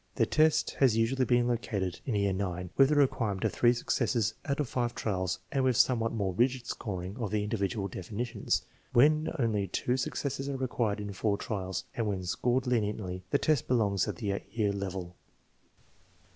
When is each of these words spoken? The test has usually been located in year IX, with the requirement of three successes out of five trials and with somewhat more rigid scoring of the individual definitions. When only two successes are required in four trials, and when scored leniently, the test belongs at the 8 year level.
The 0.15 0.25
test 0.25 0.71
has 0.79 0.97
usually 0.97 1.25
been 1.25 1.47
located 1.47 1.99
in 2.07 2.15
year 2.15 2.31
IX, 2.31 2.69
with 2.75 2.89
the 2.89 2.95
requirement 2.95 3.43
of 3.43 3.53
three 3.53 3.71
successes 3.71 4.33
out 4.45 4.59
of 4.59 4.67
five 4.67 4.95
trials 4.95 5.37
and 5.51 5.63
with 5.63 5.77
somewhat 5.77 6.11
more 6.11 6.33
rigid 6.33 6.65
scoring 6.65 7.15
of 7.19 7.29
the 7.29 7.43
individual 7.43 7.87
definitions. 7.87 8.65
When 8.93 9.29
only 9.37 9.67
two 9.67 9.97
successes 9.97 10.49
are 10.49 10.57
required 10.57 10.99
in 10.99 11.13
four 11.13 11.37
trials, 11.37 11.83
and 11.95 12.07
when 12.07 12.23
scored 12.23 12.65
leniently, 12.65 13.25
the 13.29 13.37
test 13.37 13.67
belongs 13.67 14.07
at 14.07 14.15
the 14.15 14.31
8 14.31 14.47
year 14.51 14.71
level. 14.73 15.15